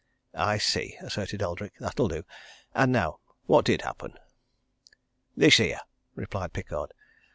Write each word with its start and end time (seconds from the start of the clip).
"I 0.33 0.57
see," 0.57 0.97
asserted 0.99 1.43
Eldrick. 1.43 1.73
"That'll 1.79 2.07
do! 2.07 2.23
And 2.73 2.91
now 2.91 3.19
what 3.45 3.65
did 3.65 3.83
happen?" 3.83 4.17
"This 5.37 5.57
here," 5.57 5.81
replied 6.15 6.53
Pickard. 6.53 6.91